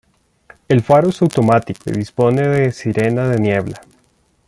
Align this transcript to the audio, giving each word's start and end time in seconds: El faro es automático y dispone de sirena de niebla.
El 0.67 0.81
faro 0.81 1.09
es 1.09 1.21
automático 1.21 1.91
y 1.91 1.93
dispone 1.93 2.47
de 2.47 2.71
sirena 2.71 3.27
de 3.29 3.37
niebla. 3.39 3.81